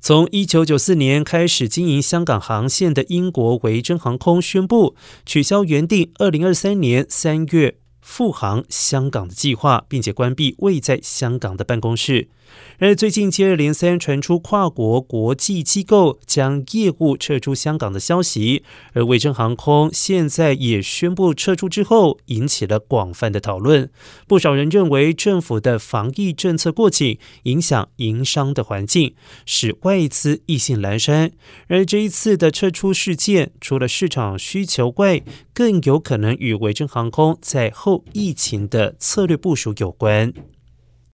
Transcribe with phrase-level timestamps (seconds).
[0.00, 4.96] 从一九九四年开始经营香港航线的英国维珍航空宣布
[5.26, 7.76] 取消原定二零二三年三月
[8.10, 12.28] 复航香港的计划，并且关闭未在香港的办公室。
[12.80, 23.88] 而最近接二连三传出跨国国际机构将业务撤出香港的消息，而维珍航空现在也宣布撤出之后，引起了广泛的讨论。
[24.26, 29.14] 不少人认为政府的防疫政策过紧，影响营商的环境，
[29.46, 31.30] 使外资意兴阑珊。
[31.68, 35.22] 而这一次的撤出事件，除了市场需求外，
[35.54, 40.32] 更有可能与维珍航空在后疫情的策略部署有关。